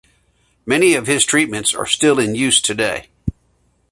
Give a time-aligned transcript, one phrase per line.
[0.65, 3.09] Many of his treatments are still in use today.